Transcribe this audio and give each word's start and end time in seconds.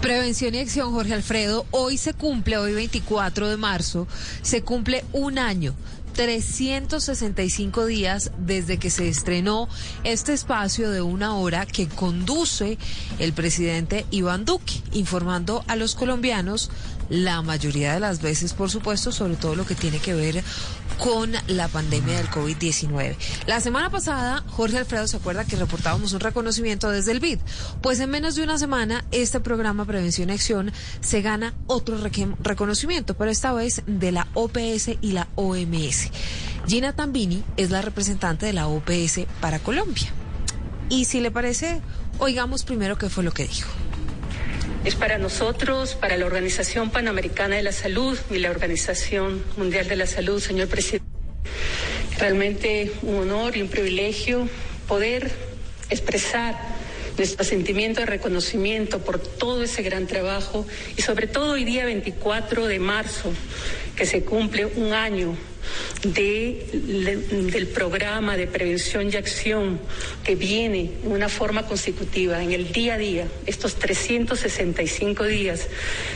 Prevención 0.00 0.54
y 0.54 0.60
acción, 0.60 0.92
Jorge 0.92 1.12
Alfredo. 1.12 1.66
Hoy 1.70 1.98
se 1.98 2.14
cumple, 2.14 2.56
hoy 2.56 2.72
24 2.72 3.48
de 3.48 3.58
marzo, 3.58 4.08
se 4.40 4.62
cumple 4.62 5.04
un 5.12 5.38
año 5.38 5.74
365 6.14 7.84
días 7.84 8.32
desde 8.38 8.78
que 8.78 8.88
se 8.88 9.08
estrenó 9.08 9.68
este 10.02 10.32
espacio 10.32 10.90
de 10.90 11.02
una 11.02 11.36
hora 11.36 11.66
que 11.66 11.86
conduce 11.86 12.78
el 13.18 13.34
presidente 13.34 14.06
Iván 14.10 14.46
Duque, 14.46 14.82
informando 14.92 15.64
a 15.66 15.76
los 15.76 15.94
colombianos 15.94 16.70
la 17.10 17.42
mayoría 17.42 17.92
de 17.92 18.00
las 18.00 18.22
veces, 18.22 18.54
por 18.54 18.70
supuesto, 18.70 19.12
sobre 19.12 19.36
todo 19.36 19.54
lo 19.54 19.66
que 19.66 19.74
tiene 19.74 19.98
que 19.98 20.14
ver 20.14 20.42
con 20.98 21.32
la 21.48 21.68
pandemia 21.68 22.16
del 22.16 22.30
COVID-19. 22.30 23.16
La 23.46 23.60
semana 23.60 23.90
pasada, 23.90 24.44
Jorge 24.48 24.78
Alfredo 24.78 25.06
se 25.08 25.16
acuerda 25.16 25.44
que 25.44 25.56
reportábamos 25.56 26.12
un 26.12 26.20
reconocimiento 26.20 26.90
desde 26.90 27.12
el 27.12 27.20
BID. 27.20 27.38
Pues 27.82 28.00
en 28.00 28.10
menos 28.10 28.36
de 28.36 28.44
una 28.44 28.58
semana, 28.58 29.04
este 29.10 29.40
programa 29.40 29.84
Prevención 29.84 30.30
y 30.30 30.32
Acción 30.32 30.72
se 31.00 31.22
gana 31.22 31.54
otro 31.66 31.98
reconocimiento, 32.42 33.14
pero 33.14 33.30
esta 33.30 33.52
vez 33.52 33.82
de 33.86 34.12
la 34.12 34.28
OPS 34.34 34.90
y 35.00 35.12
la 35.12 35.28
OMS. 35.34 36.10
Gina 36.66 36.94
Tambini 36.94 37.42
es 37.56 37.70
la 37.70 37.82
representante 37.82 38.46
de 38.46 38.52
la 38.52 38.68
OPS 38.68 39.20
para 39.40 39.58
Colombia. 39.58 40.12
Y 40.90 41.06
si 41.06 41.20
le 41.20 41.30
parece, 41.30 41.80
oigamos 42.18 42.64
primero 42.64 42.98
qué 42.98 43.08
fue 43.08 43.24
lo 43.24 43.32
que 43.32 43.46
dijo. 43.46 43.70
Es 44.82 44.94
para 44.94 45.18
nosotros, 45.18 45.94
para 45.94 46.16
la 46.16 46.24
Organización 46.24 46.90
Panamericana 46.90 47.56
de 47.56 47.62
la 47.62 47.72
Salud 47.72 48.18
y 48.30 48.38
la 48.38 48.50
Organización 48.50 49.44
Mundial 49.58 49.86
de 49.88 49.96
la 49.96 50.06
Salud, 50.06 50.40
señor 50.40 50.68
presidente, 50.68 51.06
realmente 52.18 52.90
un 53.02 53.16
honor 53.16 53.58
y 53.58 53.62
un 53.62 53.68
privilegio 53.68 54.48
poder 54.88 55.30
expresar 55.90 56.58
nuestro 57.18 57.44
sentimiento 57.44 58.00
de 58.00 58.06
reconocimiento 58.06 59.00
por 59.00 59.18
todo 59.18 59.64
ese 59.64 59.82
gran 59.82 60.06
trabajo 60.06 60.66
y 60.96 61.02
sobre 61.02 61.26
todo 61.26 61.52
hoy 61.52 61.64
día 61.64 61.84
24 61.84 62.66
de 62.66 62.78
marzo, 62.78 63.34
que 63.96 64.06
se 64.06 64.24
cumple 64.24 64.64
un 64.64 64.94
año 64.94 65.36
de, 66.02 66.66
del 67.52 67.68
programa 67.68 68.36
de 68.36 68.46
prevención 68.46 69.10
y 69.12 69.16
acción 69.16 69.80
que 70.24 70.34
viene 70.34 70.92
en 71.04 71.12
una 71.12 71.28
forma 71.28 71.66
consecutiva, 71.66 72.42
en 72.42 72.52
el 72.52 72.72
día 72.72 72.94
a 72.94 72.98
día, 72.98 73.28
estos 73.46 73.76
365 73.76 75.24
días 75.24 75.68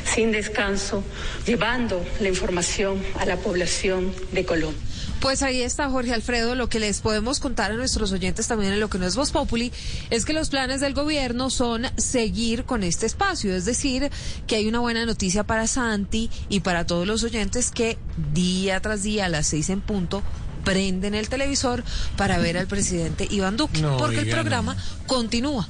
sin 0.04 0.32
descanso, 0.32 1.04
llevando 1.46 2.04
la 2.20 2.28
información 2.28 3.02
a 3.18 3.26
la 3.26 3.36
población 3.36 4.12
de 4.32 4.44
Colombia. 4.44 4.94
Pues 5.24 5.42
ahí 5.42 5.62
está, 5.62 5.88
Jorge 5.88 6.12
Alfredo. 6.12 6.54
Lo 6.54 6.68
que 6.68 6.78
les 6.78 7.00
podemos 7.00 7.40
contar 7.40 7.70
a 7.72 7.76
nuestros 7.76 8.12
oyentes 8.12 8.46
también 8.46 8.74
en 8.74 8.80
lo 8.80 8.90
que 8.90 8.98
no 8.98 9.06
es 9.06 9.16
Voz 9.16 9.32
Populi 9.32 9.72
es 10.10 10.26
que 10.26 10.34
los 10.34 10.50
planes 10.50 10.82
del 10.82 10.92
gobierno 10.92 11.48
son 11.48 11.86
seguir 11.96 12.64
con 12.64 12.82
este 12.82 13.06
espacio. 13.06 13.56
Es 13.56 13.64
decir, 13.64 14.10
que 14.46 14.56
hay 14.56 14.68
una 14.68 14.80
buena 14.80 15.06
noticia 15.06 15.42
para 15.42 15.66
Santi 15.66 16.28
y 16.50 16.60
para 16.60 16.86
todos 16.86 17.06
los 17.06 17.24
oyentes 17.24 17.70
que 17.70 17.96
día 18.32 18.80
tras 18.80 19.02
día 19.02 19.26
a 19.26 19.28
las 19.28 19.46
seis 19.46 19.70
en 19.70 19.80
punto 19.80 20.22
prenden 20.64 21.14
el 21.14 21.28
televisor 21.28 21.84
para 22.16 22.38
ver 22.38 22.56
al 22.56 22.66
presidente 22.66 23.28
Iván 23.30 23.56
Duque. 23.56 23.82
porque 23.98 24.20
el 24.20 24.30
programa 24.30 24.76
continúa. 25.06 25.68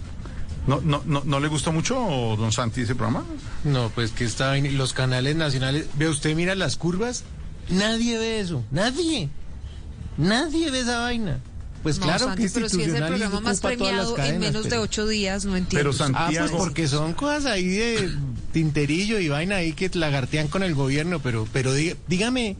¿No, 0.66 0.80
no, 0.80 1.02
no, 1.04 1.22
¿No 1.24 1.40
le 1.40 1.48
gusta 1.48 1.70
mucho, 1.70 1.94
don 2.38 2.50
Santi, 2.50 2.82
ese 2.82 2.94
programa? 2.94 3.24
No, 3.64 3.90
pues 3.94 4.12
que 4.12 4.24
está 4.24 4.56
en 4.56 4.78
los 4.78 4.94
canales 4.94 5.36
nacionales. 5.36 5.86
Ve 5.96 6.08
usted, 6.08 6.34
mira 6.34 6.54
las 6.54 6.76
curvas. 6.76 7.24
Nadie 7.68 8.18
ve 8.18 8.40
eso. 8.40 8.64
Nadie. 8.70 9.28
Nadie 10.16 10.70
ve 10.70 10.80
esa 10.80 11.00
vaina. 11.00 11.38
Pues 11.82 11.98
claro 11.98 12.34
que 12.34 12.48
pero 12.48 12.66
si 12.70 12.80
es 12.80 12.94
el 12.94 13.04
programa 13.04 13.40
más 13.40 13.60
premiado 13.60 14.16
en 14.16 14.38
menos 14.38 14.70
de 14.70 14.78
ocho 14.78 15.06
días, 15.06 15.44
no 15.44 15.54
entiendo. 15.54 15.90
Pero 15.90 15.92
Santiago... 15.92 16.46
Ah, 16.46 16.48
pues 16.48 16.52
porque 16.52 16.88
son 16.88 17.12
cosas 17.12 17.44
ahí 17.44 17.66
de 17.66 18.10
tinterillo 18.54 19.18
y 19.18 19.28
vaina 19.28 19.56
ahí 19.56 19.72
que 19.72 19.90
lagartean 19.92 20.46
con 20.46 20.62
el 20.62 20.74
gobierno, 20.74 21.18
pero, 21.18 21.46
pero 21.52 21.74
dígame, 21.74 22.56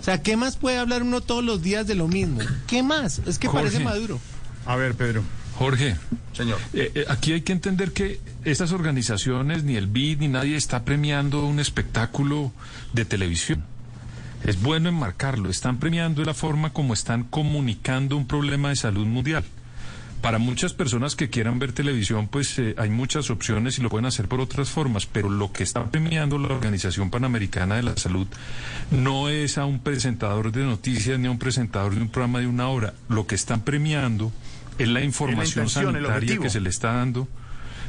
o 0.00 0.04
sea, 0.04 0.20
¿qué 0.20 0.36
más 0.36 0.56
puede 0.56 0.78
hablar 0.78 1.04
uno 1.04 1.20
todos 1.20 1.44
los 1.44 1.62
días 1.62 1.86
de 1.86 1.94
lo 1.94 2.08
mismo? 2.08 2.40
¿Qué 2.66 2.82
más? 2.82 3.20
Es 3.24 3.38
que 3.38 3.48
parece 3.48 3.78
maduro. 3.78 4.20
A 4.66 4.74
ver, 4.74 4.94
Pedro. 4.94 5.22
Jorge. 5.56 5.96
Señor. 6.32 6.58
Eh, 6.72 6.90
eh, 6.94 7.04
aquí 7.08 7.32
hay 7.32 7.42
que 7.42 7.52
entender 7.52 7.92
que 7.92 8.20
estas 8.44 8.72
organizaciones, 8.72 9.62
ni 9.62 9.76
el 9.76 9.86
BID, 9.86 10.18
ni 10.18 10.28
nadie 10.28 10.56
está 10.56 10.84
premiando 10.84 11.44
un 11.46 11.60
espectáculo 11.60 12.52
de 12.92 13.04
televisión. 13.04 13.64
Es 14.44 14.60
bueno 14.60 14.88
enmarcarlo. 14.88 15.50
Están 15.50 15.78
premiando 15.78 16.24
la 16.24 16.34
forma 16.34 16.72
como 16.72 16.94
están 16.94 17.22
comunicando 17.22 18.16
un 18.16 18.26
problema 18.26 18.70
de 18.70 18.76
salud 18.76 19.06
mundial. 19.06 19.44
Para 20.20 20.38
muchas 20.38 20.72
personas 20.72 21.14
que 21.14 21.30
quieran 21.30 21.60
ver 21.60 21.72
televisión, 21.72 22.26
pues 22.26 22.58
eh, 22.58 22.74
hay 22.76 22.90
muchas 22.90 23.30
opciones 23.30 23.78
y 23.78 23.82
lo 23.82 23.88
pueden 23.88 24.06
hacer 24.06 24.26
por 24.26 24.40
otras 24.40 24.68
formas, 24.68 25.06
pero 25.06 25.30
lo 25.30 25.52
que 25.52 25.62
está 25.62 25.84
premiando 25.90 26.38
la 26.38 26.48
Organización 26.48 27.10
Panamericana 27.10 27.76
de 27.76 27.84
la 27.84 27.96
Salud 27.96 28.26
no 28.90 29.28
es 29.28 29.58
a 29.58 29.64
un 29.64 29.78
presentador 29.78 30.50
de 30.50 30.64
noticias 30.64 31.20
ni 31.20 31.28
a 31.28 31.30
un 31.30 31.38
presentador 31.38 31.94
de 31.94 32.02
un 32.02 32.08
programa 32.08 32.40
de 32.40 32.48
una 32.48 32.68
hora. 32.68 32.94
Lo 33.08 33.28
que 33.28 33.36
están 33.36 33.60
premiando 33.60 34.32
es 34.76 34.88
la 34.88 35.02
información 35.02 35.68
sanitaria 35.68 36.38
que 36.38 36.50
se 36.50 36.60
le 36.60 36.70
está 36.70 36.94
dando. 36.94 37.28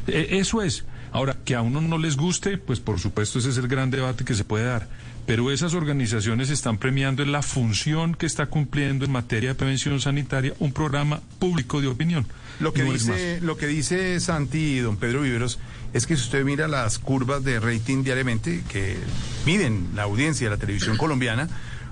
E, 0.05 0.37
eso 0.39 0.61
es. 0.61 0.85
Ahora, 1.11 1.35
que 1.43 1.55
a 1.55 1.63
uno 1.63 1.81
no 1.81 1.97
les 1.97 2.15
guste, 2.15 2.59
pues 2.59 2.79
por 2.79 2.99
supuesto 2.99 3.39
ese 3.39 3.49
es 3.49 3.57
el 3.57 3.67
gran 3.67 3.89
debate 3.89 4.23
que 4.23 4.35
se 4.35 4.43
puede 4.43 4.65
dar 4.65 4.87
pero 5.25 5.51
esas 5.51 5.73
organizaciones 5.73 6.49
están 6.49 6.77
premiando 6.77 7.21
en 7.23 7.31
la 7.31 7.41
función 7.41 8.15
que 8.15 8.25
está 8.25 8.47
cumpliendo 8.47 9.05
en 9.05 9.11
materia 9.11 9.49
de 9.49 9.55
prevención 9.55 9.99
sanitaria 9.99 10.53
un 10.59 10.73
programa 10.73 11.21
público 11.39 11.81
de 11.81 11.87
opinión. 11.87 12.25
Lo 12.59 12.73
que, 12.73 12.83
dice, 12.83 13.39
lo 13.41 13.55
que 13.55 13.67
dice 13.67 14.19
Santi 14.19 14.57
y 14.57 14.79
don 14.79 14.97
Pedro 14.97 15.21
Viveros 15.21 15.59
es 15.93 16.05
que 16.05 16.15
si 16.15 16.23
usted 16.23 16.43
mira 16.43 16.67
las 16.67 16.99
curvas 16.99 17.43
de 17.43 17.59
rating 17.59 18.03
diariamente 18.03 18.63
que 18.67 18.97
miden 19.45 19.89
la 19.95 20.03
audiencia 20.03 20.49
de 20.49 20.55
la 20.55 20.59
televisión 20.59 20.97
colombiana, 20.97 21.47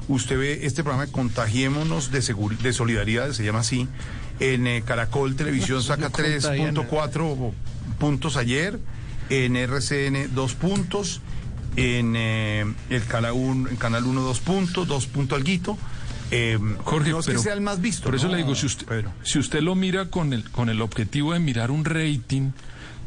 usted 0.07 0.37
ve 0.37 0.65
este 0.65 0.83
programa 0.83 1.09
Contagiémonos 1.11 2.11
de, 2.11 2.21
de 2.61 2.73
Solidaridad, 2.73 3.31
se 3.31 3.43
llama 3.43 3.59
así, 3.59 3.87
en 4.39 4.67
eh, 4.67 4.83
Caracol 4.85 5.35
Televisión 5.35 5.81
saca 5.83 6.11
3.4 6.11 7.53
puntos 7.99 8.37
ayer, 8.37 8.79
en 9.29 9.55
RCN 9.55 10.33
2 10.33 10.53
puntos 10.55 11.21
en 11.77 12.15
eh, 12.17 12.65
el 12.89 13.05
canal 13.05 13.33
1, 13.33 13.69
canal 13.77 14.03
uno, 14.03 14.21
dos 14.21 14.39
puntos, 14.41 14.87
dos 14.87 15.05
puntos 15.05 15.37
alguito. 15.37 15.77
Eh, 16.31 16.59
Jorge, 16.83 17.11
no 17.11 17.19
es 17.19 17.27
que 17.27 17.37
sea 17.37 17.53
el 17.53 17.61
más 17.61 17.79
visto. 17.79 18.03
Por 18.03 18.15
eso 18.15 18.27
le 18.27 18.37
digo, 18.37 18.53
si 18.55 18.65
usted, 18.65 19.05
si 19.23 19.39
usted 19.39 19.61
lo 19.61 19.75
mira 19.75 20.09
con 20.09 20.33
el, 20.33 20.49
con 20.49 20.69
el 20.69 20.81
objetivo 20.81 21.31
de 21.31 21.39
mirar 21.39 21.71
un 21.71 21.85
rating 21.85 22.51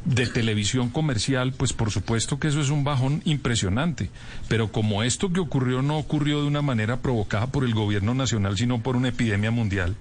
de 0.04 0.26
televisión 0.26 0.88
comercial, 0.88 1.52
pues 1.52 1.74
por 1.74 1.90
supuesto 1.90 2.38
que 2.38 2.48
eso 2.48 2.60
es 2.60 2.70
un 2.70 2.84
bajón 2.84 3.20
impresionante. 3.24 4.08
Pero 4.48 4.72
como 4.72 5.02
esto 5.02 5.32
que 5.32 5.40
ocurrió 5.40 5.82
no 5.82 5.98
ocurrió 5.98 6.40
de 6.40 6.46
una 6.46 6.62
manera 6.62 7.00
provocada 7.00 7.48
por 7.48 7.64
el 7.64 7.74
gobierno 7.74 8.14
nacional, 8.14 8.56
sino 8.56 8.82
por 8.82 8.96
una 8.96 9.08
epidemia 9.08 9.50
mundial, 9.50 9.96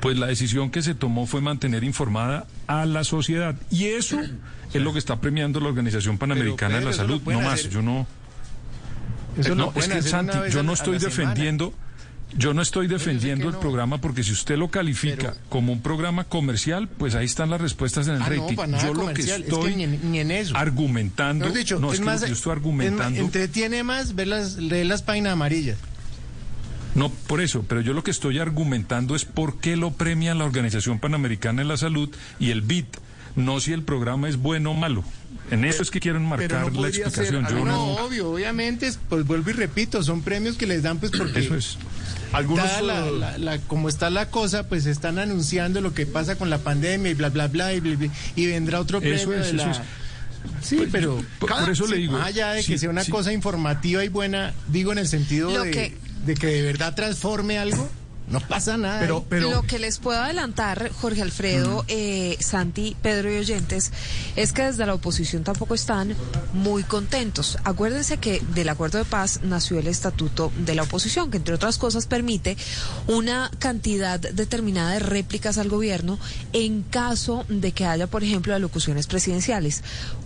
pues 0.00 0.18
la 0.18 0.26
decisión 0.26 0.70
que 0.70 0.82
se 0.82 0.94
tomó 0.94 1.26
fue 1.26 1.40
mantener 1.40 1.84
informada 1.84 2.46
a 2.66 2.84
la 2.86 3.04
sociedad. 3.04 3.54
Y 3.70 3.86
eso 3.86 4.20
es 4.72 4.82
lo 4.82 4.92
que 4.92 4.98
está 4.98 5.20
premiando 5.20 5.60
la 5.60 5.68
Organización 5.68 6.18
Panamericana 6.18 6.78
de 6.78 6.84
la 6.84 6.92
Salud. 6.92 7.22
No, 7.24 7.40
más, 7.40 7.68
yo 7.68 7.82
no... 7.82 8.06
Eso 9.36 9.54
no, 9.54 9.72
es 9.74 9.88
que 9.88 10.02
Santi, 10.02 10.36
yo 10.50 10.62
no 10.62 10.72
estoy 10.72 10.98
defendiendo... 10.98 11.74
Yo 12.36 12.52
no 12.52 12.62
estoy 12.62 12.88
defendiendo 12.88 13.48
el 13.48 13.54
programa 13.56 13.98
porque 13.98 14.24
si 14.24 14.32
usted 14.32 14.56
lo 14.56 14.68
califica 14.68 15.36
como 15.48 15.72
un 15.72 15.80
programa 15.82 16.24
comercial, 16.24 16.88
pues 16.88 17.14
ahí 17.14 17.26
están 17.26 17.48
las 17.48 17.60
respuestas 17.60 18.08
en 18.08 18.16
el 18.16 18.22
ah, 18.22 18.28
rating. 18.28 18.56
yo 18.82 18.92
lo 18.92 19.14
que 19.14 19.22
estoy 19.22 19.76
ni, 19.76 20.18
en 20.18 20.30
eso. 20.32 20.56
argumentando, 20.56 21.46
no, 21.78 21.92
es, 21.92 22.00
más, 22.00 22.26
yo 22.26 22.32
estoy 22.32 22.50
argumentando. 22.50 23.20
entretiene 23.20 23.84
más 23.84 24.16
ver 24.16 24.26
las, 24.26 24.56
leer 24.56 24.86
las 24.86 25.02
páginas 25.02 25.34
amarillas. 25.34 25.78
No, 26.94 27.10
por 27.10 27.40
eso, 27.40 27.64
pero 27.68 27.80
yo 27.80 27.92
lo 27.92 28.04
que 28.04 28.10
estoy 28.10 28.38
argumentando 28.38 29.16
es 29.16 29.24
por 29.24 29.58
qué 29.58 29.76
lo 29.76 29.90
premia 29.92 30.34
la 30.34 30.44
Organización 30.44 31.00
Panamericana 31.00 31.62
de 31.62 31.68
la 31.68 31.76
Salud 31.76 32.08
y 32.38 32.50
el 32.50 32.62
BIT, 32.62 32.86
no 33.36 33.58
si 33.60 33.72
el 33.72 33.82
programa 33.82 34.28
es 34.28 34.36
bueno 34.36 34.70
o 34.70 34.74
malo. 34.74 35.04
En 35.50 35.64
eso 35.64 35.82
es 35.82 35.90
que 35.90 36.00
quiero 36.00 36.18
enmarcar 36.18 36.72
la 36.72 36.88
explicación. 36.88 37.46
yo 37.48 37.64
no, 37.64 37.96
obvio, 37.96 38.30
obviamente, 38.30 38.90
pues 39.08 39.26
vuelvo 39.26 39.50
y 39.50 39.54
repito, 39.54 40.02
son 40.02 40.22
premios 40.22 40.56
que 40.56 40.66
les 40.66 40.82
dan 40.82 40.98
pues 40.98 41.12
porque... 41.12 41.40
Eso 41.40 41.56
es. 41.56 41.78
Algunos, 42.32 42.66
la, 43.38 43.58
como 43.68 43.88
está 43.88 44.10
la 44.10 44.28
cosa, 44.28 44.68
pues 44.68 44.86
están 44.86 45.18
anunciando 45.20 45.80
lo 45.80 45.94
que 45.94 46.04
pasa 46.04 46.36
con 46.36 46.50
la 46.50 46.58
pandemia 46.58 47.12
y 47.12 47.14
bla, 47.14 47.28
bla, 47.28 47.46
bla, 47.46 47.72
y, 47.72 47.80
vendrá 48.46 48.80
otro 48.80 49.00
premio 49.00 49.30
de 49.30 49.52
la... 49.52 49.82
Sí, 50.60 50.76
pues, 50.76 50.88
pero 50.90 51.22
por, 51.38 51.70
eso 51.70 51.86
le 51.86 51.96
digo. 51.96 52.16
allá 52.16 52.52
de 52.52 52.64
que 52.64 52.76
sea 52.76 52.90
una 52.90 53.04
cosa 53.04 53.32
informativa 53.32 54.04
y 54.04 54.08
buena, 54.08 54.52
digo 54.68 54.92
en 54.92 54.98
el 54.98 55.08
sentido 55.08 55.50
de 55.62 55.96
de 56.24 56.34
que 56.34 56.46
de 56.46 56.62
verdad 56.62 56.94
transforme 56.94 57.58
algo, 57.58 57.88
no 58.28 58.40
pasa 58.40 58.78
nada. 58.78 59.00
Pero, 59.00 59.24
pero... 59.28 59.50
Lo 59.50 59.62
que 59.62 59.78
les 59.78 59.98
puedo 59.98 60.18
adelantar, 60.18 60.90
Jorge 61.00 61.20
Alfredo, 61.20 61.84
eh, 61.88 62.36
Santi, 62.40 62.96
Pedro 63.02 63.30
y 63.30 63.36
oyentes, 63.36 63.92
es 64.34 64.52
que 64.52 64.62
desde 64.62 64.86
la 64.86 64.94
oposición 64.94 65.44
tampoco 65.44 65.74
están 65.74 66.16
muy 66.54 66.84
contentos. 66.84 67.58
Acuérdense 67.64 68.16
que 68.16 68.40
del 68.54 68.70
acuerdo 68.70 68.98
de 68.98 69.04
paz 69.04 69.40
nació 69.42 69.78
el 69.78 69.88
estatuto 69.88 70.50
de 70.64 70.74
la 70.74 70.84
oposición, 70.84 71.30
que 71.30 71.36
entre 71.36 71.54
otras 71.54 71.76
cosas 71.76 72.06
permite 72.06 72.56
una 73.06 73.50
cantidad 73.58 74.18
determinada 74.18 74.92
de 74.92 75.00
réplicas 75.00 75.58
al 75.58 75.68
gobierno 75.68 76.18
en 76.54 76.82
caso 76.82 77.44
de 77.48 77.72
que 77.72 77.84
haya, 77.84 78.06
por 78.06 78.24
ejemplo, 78.24 78.54
alocuciones 78.54 79.06
presidenciales 79.06 79.82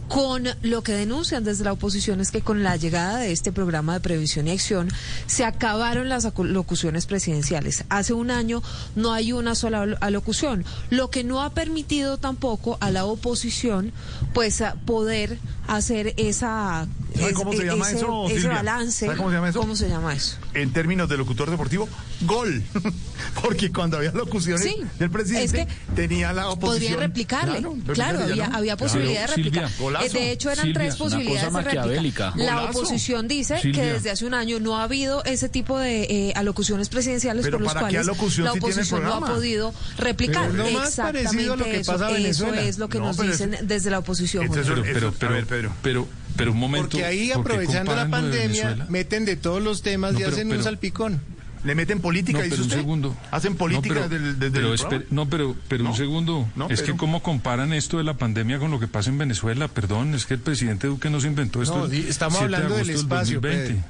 con 0.08 0.44
lo 0.62 0.82
que 0.82 0.92
denuncian 0.92 1.44
desde 1.44 1.64
la 1.64 1.72
oposición 1.72 2.20
es 2.20 2.30
que 2.30 2.40
con 2.40 2.62
la 2.62 2.76
llegada 2.76 3.18
de 3.18 3.32
este 3.32 3.52
programa 3.52 3.94
de 3.94 4.00
prevención 4.00 4.48
y 4.48 4.52
acción 4.52 4.88
se 5.26 5.44
acabaron 5.44 6.08
las 6.08 6.24
alocuciones 6.24 7.06
presidenciales. 7.06 7.84
Hace 7.90 8.14
un 8.14 8.30
año 8.30 8.62
no 8.96 9.12
hay 9.12 9.32
una 9.32 9.54
sola 9.54 9.96
alocución, 10.00 10.64
lo 10.90 11.10
que 11.10 11.24
no 11.24 11.42
ha 11.42 11.50
permitido 11.50 12.16
tampoco 12.16 12.78
a 12.80 12.90
la 12.90 13.04
oposición 13.04 13.92
pues 14.32 14.62
poder 14.86 15.38
hacer 15.66 16.14
esa 16.16 16.86
cómo 17.34 17.52
se 17.52 17.64
llama 17.64 17.86
ese, 17.88 17.96
eso? 17.98 18.28
ese 18.28 18.48
balance. 18.48 19.06
¿Sabe 19.06 19.16
cómo 19.16 19.30
se 19.30 19.34
llama 19.36 19.48
eso? 19.48 19.60
¿Cómo 19.60 19.76
se 19.76 19.88
llama 19.88 20.14
eso? 20.14 20.36
En 20.54 20.72
términos 20.72 21.08
de 21.08 21.16
locutor 21.16 21.50
deportivo, 21.50 21.88
gol. 22.22 22.62
Porque 23.42 23.70
cuando 23.72 23.96
había 23.96 24.12
locuciones 24.12 24.62
Sí, 24.62 24.76
del 24.98 25.10
presidente, 25.10 25.62
es 25.62 25.66
que 25.66 25.72
tenía 25.94 26.32
la 26.32 26.48
oposición. 26.48 26.94
Podrían 26.94 27.00
replicarle. 27.00 27.62
Claro, 27.92 28.20
había, 28.20 28.48
no. 28.48 28.56
había 28.56 28.76
posibilidad 28.76 29.26
Claro, 29.26 29.36
de. 29.36 29.42
Silvia, 29.42 29.70
golazo. 29.78 30.06
Eh, 30.06 30.10
de 30.20 30.32
hecho, 30.32 30.50
eran 30.50 30.64
Silvia, 30.66 30.80
tres 30.80 30.96
posibilidades 30.96 31.44
cosa 31.48 31.58
de 31.58 31.64
maquiavélica. 31.64 32.32
La 32.36 32.64
oposición 32.64 33.28
dice 33.28 33.60
que 33.62 33.82
desde 33.82 34.10
hace 34.10 34.24
un 34.26 34.34
año 34.34 34.60
no 34.60 34.76
ha 34.78 34.84
habido 34.84 35.24
ese 35.24 35.48
tipo 35.48 35.78
de 35.78 36.02
eh, 36.04 36.32
alocuciones 36.36 36.88
presidenciales 36.88 37.44
Pero 37.44 37.58
por 37.58 37.64
los 37.64 37.74
¿para 37.74 37.88
qué 37.88 37.94
cuales 37.96 38.06
la 38.06 38.14
si 38.14 38.28
tiene 38.36 38.50
el 38.50 38.58
oposición 38.58 39.02
no 39.02 39.14
ha 39.14 39.20
podido 39.20 39.74
replicar. 39.98 40.50
Pero 40.50 40.64
lo 40.64 40.70
más 40.78 40.88
Exactamente 40.88 41.24
parecido 41.28 41.52
a 41.52 41.56
lo 41.56 41.64
que 41.64 41.80
eso, 41.80 42.06
eso 42.16 42.54
es 42.54 42.78
lo 42.78 42.88
que 42.88 42.98
No, 42.98 43.06
nos 43.06 43.18
dicen 43.18 43.56
desde 43.62 43.90
la 43.90 43.98
oposición. 44.00 44.48
Pero, 44.52 44.82
pero, 44.82 45.08
a 45.08 45.12
pero, 45.12 45.32
ver, 45.32 45.46
Pedro. 45.46 45.72
pero, 45.82 46.08
pero 46.38 46.52
un 46.52 46.58
momento. 46.58 46.88
Porque 46.88 47.04
ahí 47.04 47.28
¿por 47.34 47.44
qué 47.46 47.52
aprovechando 47.52 47.94
la 47.94 48.08
pandemia 48.08 48.86
meten 48.88 49.26
de 49.26 49.36
todos 49.36 49.62
los 49.62 49.82
temas 49.82 50.12
No, 50.14 50.20
y 50.20 50.22
pero- 50.22 50.32
hacen 50.34 50.46
un 50.46 50.52
pero- 50.52 50.62
salpicón. 50.62 51.20
Le 51.64 51.74
meten 51.74 52.00
política, 52.00 52.38
No, 52.38 52.44
dice 52.44 52.50
pero 52.54 52.62
un 52.62 52.68
usted. 52.68 52.80
segundo. 52.80 53.16
Hacen 53.32 53.56
política 53.56 53.94
no, 54.02 54.08
pero, 54.08 54.22
desde 54.32 54.50
pero 54.52 54.72
el 54.74 55.06
no, 55.10 55.28
pero, 55.28 55.56
pero 55.66 55.82
No. 55.84 55.90
un 55.90 55.96
segundo. 55.96 56.48
No, 56.54 56.70
es 56.70 56.80
pero- 56.80 56.92
que 56.94 56.98
cómo 56.98 57.20
comparan 57.20 57.72
esto 57.72 57.98
de 57.98 58.04
la 58.04 58.14
pandemia 58.14 58.60
con 58.60 58.70
lo 58.70 58.78
que 58.78 58.86
pasa 58.86 59.10
en 59.10 59.18
Venezuela. 59.18 59.66
Perdón, 59.66 60.14
es 60.14 60.24
que 60.24 60.34
el 60.34 60.40
presidente 60.40 60.86
Duque 60.86 61.10
no 61.10 61.20
se 61.20 61.26
inventó 61.26 61.60
esto. 61.60 61.88
No, 61.88 61.92
estamos 61.92 62.38
7 62.38 62.48
de 62.50 62.56
hablando 62.56 62.76
del 62.76 62.90
espacio, 62.90 63.40
2020. 63.40 63.74
Pedro. 63.74 63.84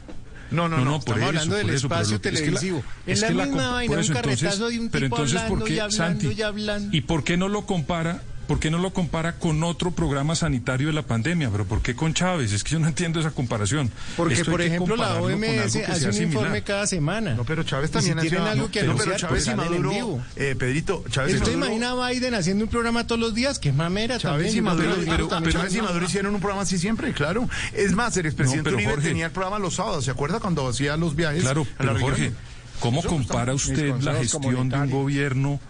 No, 0.50 0.66
no, 0.66 0.78
No, 0.78 0.84
no. 0.86 0.90
no, 0.92 1.00
por 1.00 1.18
Estamos 1.18 1.18
eso, 1.20 1.28
hablando 1.28 1.56
del 1.56 1.70
eso, 1.74 1.88
pero 1.90 2.00
espacio 2.00 2.20
que- 2.22 2.28
es 2.30 2.34
que 2.40 2.50
la- 2.50 2.58
televisivo. 2.58 2.82
es 3.06 3.22
Es 3.22 3.34
la 3.34 3.44
misma 3.44 3.70
vaina, 3.72 3.96
un 3.98 4.06
carretazo 4.08 4.68
de 4.70 4.80
un 4.80 4.88
pero 4.88 5.04
tipo 5.06 5.16
entonces, 5.16 5.36
hablando 5.36 5.58
¿por 5.58 5.68
qué, 5.68 5.74
y 5.74 5.78
hablando 5.78 6.20
Santi, 6.22 6.26
y 6.38 6.42
hablando. 6.42 6.96
¿Y 6.96 7.00
por 7.02 7.22
qué 7.22 7.36
no 7.36 7.48
lo 7.48 7.66
compara? 7.66 8.22
¿Por 8.48 8.58
qué 8.58 8.70
no 8.70 8.78
lo 8.78 8.92
compara 8.94 9.34
con 9.38 9.62
otro 9.62 9.90
programa 9.90 10.34
sanitario 10.34 10.86
de 10.88 10.94
la 10.94 11.02
pandemia? 11.02 11.50
¿Pero 11.50 11.66
por 11.66 11.82
qué 11.82 11.94
con 11.94 12.14
Chávez? 12.14 12.50
Es 12.52 12.64
que 12.64 12.70
yo 12.70 12.78
no 12.78 12.88
entiendo 12.88 13.20
esa 13.20 13.30
comparación. 13.30 13.90
Porque, 14.16 14.34
Esto 14.34 14.50
por 14.50 14.62
ejemplo, 14.62 14.96
la 14.96 15.20
OMS 15.20 15.76
hace 15.76 16.06
un 16.06 16.12
similar. 16.14 16.22
informe 16.22 16.62
cada 16.62 16.86
semana. 16.86 17.34
No, 17.34 17.44
pero 17.44 17.62
Chávez 17.62 17.90
también 17.90 18.18
si 18.20 18.28
tienen 18.30 18.48
algo 18.48 18.64
no, 18.66 18.70
que 18.72 18.80
pero, 18.80 18.92
anunciar, 18.92 19.16
pero 19.16 19.28
Chávez 19.28 19.44
pues 19.44 19.54
y 19.54 19.56
Maduro, 19.56 20.22
eh, 20.36 20.56
Pedrito, 20.58 21.04
Chávez 21.10 21.34
y 21.34 21.36
¿Usted 21.36 21.56
Maduro, 21.56 21.76
imagina 21.76 21.90
a 22.06 22.08
Biden 22.10 22.34
haciendo 22.34 22.64
un 22.64 22.70
programa 22.70 23.06
todos 23.06 23.20
los 23.20 23.34
días? 23.34 23.58
¡Qué 23.58 23.70
mamera 23.70 24.16
Chávez 24.18 24.46
también! 24.46 24.56
y 24.56 24.60
Maduro, 24.62 24.94
Pero- 24.96 25.10
pero- 25.10 25.28
también- 25.28 25.52
Chávez 25.52 25.74
y 25.74 25.82
Maduro 25.82 26.04
hicieron 26.06 26.34
un 26.34 26.40
programa 26.40 26.62
así 26.62 26.78
siempre, 26.78 27.12
claro. 27.12 27.48
Es 27.74 27.92
más, 27.92 28.16
el 28.16 28.24
expresidente 28.24 28.70
No, 28.70 28.76
pero 28.76 28.76
Uribe 28.78 28.92
Jorge- 28.92 29.08
tenía 29.08 29.26
el 29.26 29.32
programa 29.32 29.58
los 29.58 29.74
sábados, 29.74 30.06
¿se 30.06 30.10
acuerda 30.10 30.40
cuando 30.40 30.66
hacía 30.66 30.96
los 30.96 31.14
viajes? 31.14 31.42
Claro, 31.42 31.66
a 31.76 31.84
la 31.84 31.92
pero? 31.92 32.06
Jorge, 32.06 32.32
¿cómo 32.80 33.00
Eso 33.00 33.08
compara 33.10 33.52
usted 33.52 33.94
la 34.00 34.14
gestión 34.14 34.70
de 34.70 34.76
un 34.78 34.90
gobierno 34.90 35.60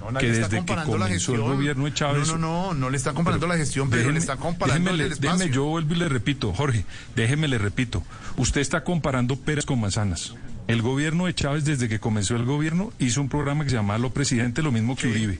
No, 0.00 0.10
nadie 0.10 0.26
que 0.28 0.32
está 0.34 0.48
desde 0.48 0.64
que 0.64 0.74
comenzó 0.74 1.34
el 1.34 1.40
gobierno 1.42 1.84
de 1.84 1.94
Chávez... 1.94 2.26
No, 2.28 2.38
no, 2.38 2.66
no, 2.68 2.74
no 2.74 2.90
le 2.90 2.96
están 2.96 3.14
comparando 3.14 3.46
la 3.46 3.56
gestión, 3.56 3.88
pero 3.90 4.02
Déjeme- 4.02 4.12
le 4.14 4.18
están 4.18 4.38
comparando 4.38 4.90
déjeme, 4.90 5.04
el 5.04 5.12
espacio. 5.12 5.32
déjeme, 5.38 5.54
yo 5.54 5.64
vuelvo 5.66 5.94
y 5.94 5.98
le 5.98 6.08
repito, 6.08 6.52
Jorge, 6.52 6.84
déjeme 7.14 7.46
le 7.46 7.58
repito. 7.58 8.02
Usted 8.36 8.60
está 8.60 8.82
comparando 8.82 9.36
peras 9.36 9.64
con 9.66 9.80
manzanas. 9.80 10.34
El 10.66 10.82
gobierno 10.82 11.26
de 11.26 11.34
Chávez, 11.34 11.64
desde 11.64 11.88
que 11.88 12.00
comenzó 12.00 12.34
el 12.36 12.44
gobierno, 12.44 12.92
hizo 12.98 13.20
un 13.20 13.28
programa 13.28 13.64
que 13.64 13.70
se 13.70 13.76
llamaba 13.76 13.98
Lo 13.98 14.10
Presidente, 14.10 14.62
lo 14.62 14.72
mismo 14.72 14.96
que 14.96 15.08
Uribe. 15.08 15.38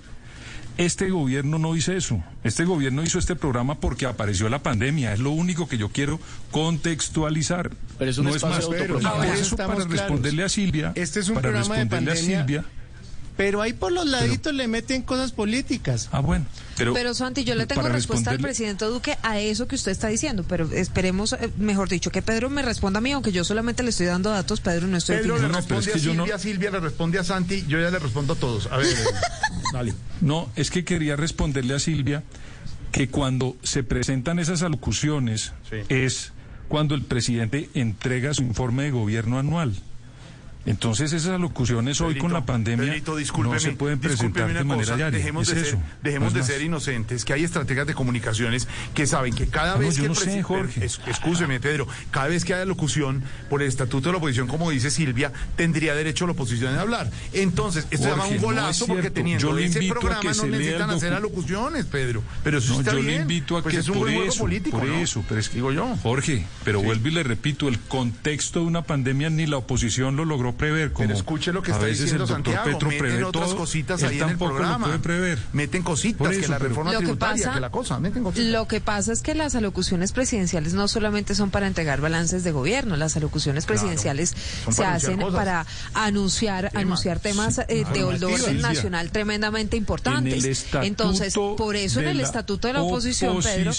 Este 0.76 1.10
gobierno 1.10 1.58
no 1.58 1.76
hizo 1.76 1.92
eso. 1.92 2.22
Este 2.42 2.64
gobierno 2.64 3.02
hizo 3.02 3.18
este 3.18 3.36
programa 3.36 3.74
porque 3.80 4.06
apareció 4.06 4.48
la 4.48 4.60
pandemia. 4.62 5.12
Es 5.12 5.20
lo 5.20 5.30
único 5.30 5.68
que 5.68 5.76
yo 5.76 5.90
quiero 5.90 6.18
contextualizar. 6.50 7.70
Pero 7.98 8.10
es 8.10 8.18
un 8.18 8.24
no 8.26 8.34
es 8.34 8.42
más. 8.42 8.68
de 8.70 8.76
Pero 8.78 8.98
Ahora 9.06 9.34
eso, 9.34 9.56
para 9.56 9.74
claros. 9.74 9.90
responderle 9.90 10.42
a 10.44 10.48
Silvia, 10.48 10.92
Este 10.94 11.20
es 11.20 11.28
un 11.28 11.34
para 11.34 11.48
programa 11.50 11.74
de 11.76 11.80
responderle 11.82 12.10
a 12.12 12.14
pandemia. 12.14 12.38
Silvia. 12.38 12.64
Pero 13.40 13.62
ahí 13.62 13.72
por 13.72 13.90
los 13.90 14.04
laditos 14.06 14.52
le 14.52 14.68
meten 14.68 15.00
cosas 15.00 15.32
políticas. 15.32 16.10
Ah, 16.12 16.20
bueno. 16.20 16.44
Pero, 16.76 16.92
Pero 16.92 17.14
Santi, 17.14 17.42
yo 17.42 17.54
le 17.54 17.64
tengo 17.66 17.88
respuesta 17.88 18.30
al 18.32 18.38
presidente 18.38 18.84
Duque 18.84 19.16
a 19.22 19.40
eso 19.40 19.66
que 19.66 19.76
usted 19.76 19.92
está 19.92 20.08
diciendo, 20.08 20.44
pero 20.46 20.70
esperemos, 20.70 21.32
eh, 21.32 21.50
mejor 21.56 21.88
dicho, 21.88 22.10
que 22.10 22.20
Pedro 22.20 22.50
me 22.50 22.60
responda 22.60 22.98
a 22.98 23.00
mí, 23.00 23.12
aunque 23.12 23.32
yo 23.32 23.42
solamente 23.42 23.82
le 23.82 23.88
estoy 23.90 24.04
dando 24.04 24.28
datos, 24.28 24.60
Pedro 24.60 24.88
no 24.88 24.98
estoy 24.98 25.16
Pedro 25.16 25.38
le 25.38 25.46
opinando. 25.46 25.68
No, 25.70 25.78
es 25.78 25.86
que 25.88 25.92
a 25.94 25.96
yo 25.96 26.12
no- 26.12 26.24
Silvia, 26.24 26.38
Silvia 26.38 26.70
le 26.70 26.80
responde 26.80 27.18
a 27.18 27.24
Santi, 27.24 27.64
yo 27.66 27.80
ya 27.80 27.90
le 27.90 27.98
respondo 27.98 28.34
a 28.34 28.36
todos. 28.36 28.66
A 28.70 28.76
ver, 28.76 28.86
eh, 28.90 29.04
dale. 29.72 29.94
No, 30.20 30.50
es 30.54 30.70
que 30.70 30.84
quería 30.84 31.16
responderle 31.16 31.72
a 31.74 31.78
Silvia 31.78 32.22
que 32.92 33.08
cuando 33.08 33.56
se 33.62 33.82
presentan 33.84 34.38
esas 34.38 34.62
alocuciones 34.62 35.54
Sí. 35.70 35.76
es 35.88 36.32
cuando 36.68 36.94
el 36.94 37.04
presidente 37.04 37.70
entrega 37.72 38.34
su 38.34 38.42
informe 38.42 38.82
de 38.82 38.90
gobierno 38.90 39.38
anual. 39.38 39.74
Entonces 40.66 41.12
esas 41.12 41.30
alocuciones 41.32 42.00
hoy 42.00 42.08
Pedrito, 42.08 42.24
con 42.24 42.32
la 42.32 42.44
pandemia 42.44 42.86
Pedrito, 42.86 43.16
no 43.42 43.58
se 43.58 43.72
pueden 43.72 43.98
presentar 43.98 44.48
de 44.52 44.62
manera 44.64 44.76
cosa, 44.84 44.96
diaria. 44.96 45.18
Dejemos, 45.18 45.48
es 45.48 45.54
de, 45.54 45.60
eso, 45.62 45.70
ser, 45.70 45.78
no 45.78 45.84
dejemos 46.02 46.34
de 46.34 46.42
ser 46.42 46.62
inocentes, 46.62 47.24
que 47.24 47.32
hay 47.32 47.44
estrategas 47.44 47.86
de 47.86 47.94
comunicaciones 47.94 48.68
que 48.94 49.06
saben 49.06 49.34
que 49.34 49.46
cada 49.46 49.74
no, 49.74 49.80
vez 49.80 49.96
yo 49.96 50.02
que 50.02 50.08
no 50.10 50.14
sé, 50.14 50.42
Jorge. 50.42 50.84
es- 50.84 51.00
Escúcheme, 51.06 51.60
Pedro, 51.60 51.88
cada 52.10 52.28
vez 52.28 52.44
que 52.44 52.54
haya 52.54 52.64
locución 52.66 53.22
por 53.48 53.62
el 53.62 53.68
estatuto 53.68 54.08
de 54.08 54.12
la 54.12 54.18
oposición, 54.18 54.46
como 54.48 54.70
dice 54.70 54.90
Silvia, 54.90 55.32
tendría 55.56 55.94
derecho 55.94 56.26
la 56.26 56.32
oposición 56.32 56.76
a 56.76 56.80
hablar. 56.82 57.10
Entonces, 57.32 57.86
esto 57.90 58.04
se 58.04 58.10
llama 58.10 58.26
un 58.26 58.36
no 58.36 58.42
golazo 58.42 58.84
es 58.84 58.90
porque 58.90 59.10
teniendo 59.10 59.48
Yo 59.48 59.54
le 59.56 59.64
ese 59.64 59.78
invito 59.78 59.94
a 59.94 60.00
programa 60.00 60.20
que 60.32 60.36
no 60.36 60.46
necesitan 60.46 60.90
hacer 60.90 61.12
alocuciones, 61.14 61.86
Pedro. 61.86 62.22
Pero 62.44 62.58
eso 62.58 62.74
No, 62.74 62.80
está 62.80 62.92
yo 62.92 62.96
bien. 62.98 63.06
le 63.06 63.16
invito 63.22 63.56
a 63.56 63.62
Pues 63.62 63.74
que 63.74 63.80
es 63.80 63.88
un 63.88 63.98
por 63.98 64.10
eso, 64.10 64.38
político, 64.40 64.78
por 64.78 64.88
¿no? 64.88 64.94
eso, 64.98 65.24
pero 65.28 65.40
es 65.40 65.48
que 65.48 65.54
Digo 65.60 65.72
yo. 65.72 65.96
Jorge, 66.02 66.46
pero 66.64 66.80
vuelvo 66.82 67.08
y 67.08 67.10
le 67.10 67.22
repito, 67.22 67.68
el 67.68 67.78
contexto 67.80 68.60
de 68.60 68.66
una 68.66 68.82
pandemia 68.82 69.28
ni 69.30 69.46
la 69.46 69.56
oposición 69.58 70.16
lo 70.16 70.24
logró 70.24 70.49
prever. 70.52 70.92
Como 70.92 71.08
Pero 71.08 71.18
escuche 71.18 71.52
lo 71.52 71.62
que 71.62 71.72
a 71.72 71.74
está 71.74 71.86
veces 71.86 72.00
diciendo 72.04 72.24
el 72.24 72.28
doctor 72.28 72.54
Santiago, 72.54 72.78
Petro 72.78 72.88
meten 72.90 73.24
otras 73.24 73.46
todo, 73.48 73.56
cositas 73.56 74.02
ahí 74.02 74.08
en 74.16 74.22
el 74.22 74.28
tampoco 74.28 74.50
lo 74.52 74.56
programa. 74.58 74.86
puede 74.86 74.98
prever. 74.98 75.38
Meten 75.52 75.82
cositas, 75.82 76.18
Por 76.18 76.30
que 76.30 76.38
eso, 76.40 76.50
la 76.50 76.58
reforma 76.58 76.92
Lo 76.92 76.98
que 76.98 77.04
tributaria, 77.04 77.44
pasa- 77.44 77.54
que 77.54 77.60
la 77.60 77.70
cosa, 77.70 77.98
meten 78.00 78.22
cositas. 78.22 78.46
Lo 78.46 78.68
que 78.68 78.80
pasa 78.80 79.12
es 79.12 79.22
que 79.22 79.34
las 79.34 79.54
alocuciones 79.54 80.12
presidenciales 80.12 80.74
no 80.74 80.88
solamente 80.88 81.34
son 81.34 81.50
para 81.50 81.66
entregar 81.66 82.00
balances 82.00 82.44
de 82.44 82.52
gobierno, 82.52 82.96
las 82.96 83.16
alocuciones 83.16 83.66
Claro, 83.66 83.80
presidenciales 83.80 84.34
son 84.64 84.74
se 84.74 84.84
hacen 84.84 85.18
cosas. 85.20 85.34
para 85.34 85.66
anunciar 85.94 86.70
Temas. 86.70 86.82
anunciar 86.84 87.18
temas 87.20 87.58
eh, 87.68 87.84
de 87.92 88.04
orden 88.04 88.60
nacional 88.60 89.10
tremendamente 89.10 89.76
importantes. 89.76 90.64
En 90.74 90.84
Entonces, 90.84 91.34
por 91.34 91.76
eso 91.76 92.00
en 92.00 92.08
el 92.08 92.20
estatuto 92.20 92.68
de 92.68 92.74
la 92.74 92.82
oposición, 92.82 93.40
Pedro, 93.42 93.72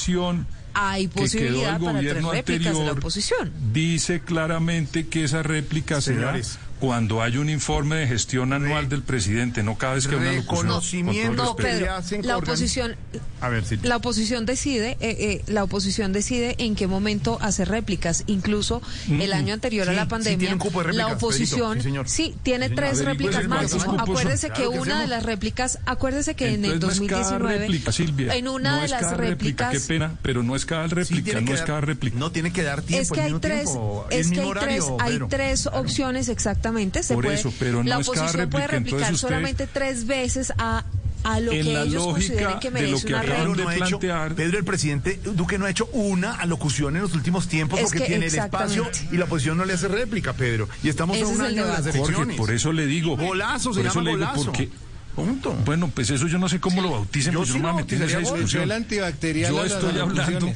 hay 0.73 1.07
que 1.07 1.13
quedó 1.13 1.21
posibilidad 1.23 1.75
el 1.75 1.83
para 1.83 1.99
tres 1.99 2.23
gobierno 2.23 2.31
réplicas 2.31 2.65
de 2.65 2.71
la 2.71 2.79
anterior 2.79 2.97
oposición. 2.99 3.51
dice 3.73 4.21
claramente 4.21 5.07
que 5.07 5.23
esa 5.23 5.43
réplica 5.43 6.01
será. 6.01 6.35
Cuando 6.81 7.21
hay 7.21 7.37
un 7.37 7.47
informe 7.49 7.95
de 7.97 8.07
gestión 8.07 8.51
anual 8.53 8.89
del 8.89 9.03
presidente, 9.03 9.61
no 9.63 9.77
cada 9.77 9.93
vez 9.93 10.07
que 10.07 10.15
una 10.15 10.31
locución. 10.33 10.65
Reconocimiento. 10.65 11.55
Hacen 11.95 12.25
la 12.27 12.37
oposición, 12.37 12.95
A 13.39 13.49
ver, 13.49 13.63
Silvia. 13.63 13.87
la 13.89 13.97
oposición 13.97 14.45
decide, 14.47 14.97
eh, 14.99 15.15
eh, 15.19 15.43
la 15.47 15.63
oposición 15.63 16.11
decide 16.11 16.55
en 16.57 16.75
qué 16.75 16.87
momento 16.87 17.37
hacer 17.39 17.69
réplicas. 17.69 18.23
Incluso 18.25 18.81
el 19.07 19.31
año 19.31 19.53
anterior 19.53 19.87
a 19.87 19.91
Sí, 19.91 19.95
la 19.95 20.03
sí 20.03 20.09
pandemia, 20.09 20.49
de 20.49 20.55
réplicas, 20.55 20.95
la 20.95 21.07
oposición, 21.07 21.77
Pedrito, 21.77 21.83
sí, 21.83 21.89
señor. 21.89 22.09
sí, 22.09 22.35
tiene 22.43 22.69
Sí, 22.69 22.75
tres 22.75 22.89
A 22.89 22.93
ver, 22.95 23.01
¿y 23.03 23.05
réplicas 23.05 23.47
máximo. 23.47 23.97
Acuérdese 23.99 24.47
que 24.49 24.53
Claro 24.55 24.71
que 24.71 24.79
una 24.79 25.01
de 25.01 25.07
las 25.07 25.23
réplicas, 25.23 25.77
acuérdese 25.85 26.35
que 26.35 26.53
en 26.55 26.65
el 26.65 26.71
Entonces 26.73 26.99
no 26.99 27.05
es 27.05 27.11
cada 27.11 27.21
2019, 27.37 27.59
réplica, 27.59 27.91
Silvia. 27.91 28.35
en 28.35 28.47
una 28.47 28.71
no 28.71 28.77
de 28.79 28.85
es 28.85 28.91
las 28.91 29.17
réplicas, 29.17 29.71
qué 29.71 29.79
pena, 29.81 30.15
pero 30.23 30.41
no 30.41 30.55
es 30.55 30.65
cada 30.65 30.89
Sí, 30.89 30.95
réplica, 30.95 31.41
no 31.41 31.51
es 31.53 31.59
dar- 31.59 31.67
cada 31.67 31.81
réplica. 31.81 32.17
No 32.17 32.31
tiene 32.31 32.51
que 32.51 32.63
dar 32.63 32.81
tiempo. 32.81 33.03
es 33.03 33.11
que 33.11 33.21
hay 33.21 33.33
tres, 33.39 33.63
tiempo, 33.65 34.07
es 34.09 34.31
que 34.31 34.41
hay 34.41 34.51
tres, 34.59 34.83
hay 34.99 35.19
tres 35.29 35.67
opciones 35.67 36.27
exactamente. 36.27 36.70
Se 37.03 37.13
Por 37.13 37.23
puede, 37.25 37.37
eso, 37.37 37.53
pero 37.59 37.83
no 37.83 37.89
la 37.89 37.99
es 37.99 38.09
cada 38.09 38.21
oposición 38.25 38.49
puede 38.49 38.67
réplica, 38.67 38.77
entonces 38.77 38.91
replicar 38.91 39.13
usted- 39.13 39.27
solamente 39.27 39.67
tres 39.67 40.05
veces 40.07 40.53
a 40.57 40.83
a 41.23 41.39
lo 41.39 41.51
En 41.51 41.63
que 41.63 41.73
la 41.73 41.83
ellos 41.83 42.03
consideren 42.03 42.43
lógica 42.45 42.59
que 42.59 42.71
de 42.71 42.81
lo 42.81 42.87
merece 42.87 43.07
que 43.07 43.15
acaban 43.15 43.53
de 43.53 43.63
no 43.63 43.69
ha 43.69 43.75
hecho- 43.75 43.99
plantear- 43.99 44.33
Pedro, 44.33 44.57
el 44.57 44.65
presidente 44.65 45.19
Duque 45.23 45.59
no 45.59 45.65
ha 45.67 45.69
hecho 45.69 45.85
una 45.93 46.31
alocución 46.33 46.95
en 46.95 47.03
los 47.03 47.13
últimos 47.13 47.47
tiempos 47.47 47.77
Es 47.79 47.85
porque 47.85 47.99
que 47.99 48.05
tiene 48.05 48.25
el 48.25 48.33
espacio 48.33 48.81
exactamente. 48.87 49.15
y 49.15 49.19
la 49.19 49.25
oposición 49.25 49.55
no 49.57 49.65
le 49.65 49.73
hace 49.73 49.87
réplica, 49.87 50.33
Pedro. 50.33 50.67
Y 50.81 50.89
estamos 50.89 51.15
Ese 51.17 51.25
a 51.25 51.27
un 51.27 51.41
año 51.41 51.63
de 51.63 51.71
las 51.73 51.81
elecciones. 51.85 52.15
Jorge, 52.15 52.33
por 52.37 52.49
eso 52.49 52.73
le 52.73 52.87
digo. 52.87 53.15
Golazo, 53.17 53.71
se 53.71 53.81
por 53.81 53.85
eso 53.85 53.99
llama 53.99 54.03
le 54.09 54.17
digo, 54.17 54.25
golazo. 54.31 54.45
porque 54.45 54.69
Punto. 55.15 55.53
Bueno, 55.65 55.91
pues 55.93 56.09
eso 56.09 56.25
yo 56.25 56.39
no 56.39 56.47
sé 56.49 56.59
cómo 56.59 56.81
lo 56.81 56.89
bauticen, 56.89 57.33
Yo 57.33 57.39
pues 57.39 57.49
yo 57.49 57.53
sí 57.55 57.59
no 57.59 57.67
me 57.67 57.71
voy 57.73 57.81
a 57.81 57.83
meter 57.85 58.01
en 58.01 58.09
esa 58.09 58.19
discusión. 58.19 58.71
Antibacterial 58.71 59.51
Yo 59.51 59.63
estoy 59.65 59.99
hablando, 59.99 60.53